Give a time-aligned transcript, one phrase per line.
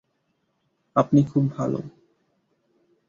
[0.95, 1.79] আপনি খুব ভালো।